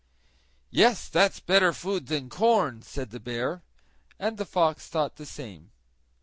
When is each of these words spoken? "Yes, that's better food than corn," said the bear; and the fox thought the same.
"Yes, 0.71 1.07
that's 1.07 1.39
better 1.39 1.71
food 1.73 2.07
than 2.07 2.27
corn," 2.27 2.81
said 2.81 3.11
the 3.11 3.19
bear; 3.19 3.61
and 4.17 4.39
the 4.39 4.45
fox 4.45 4.87
thought 4.87 5.17
the 5.17 5.27
same. 5.27 5.69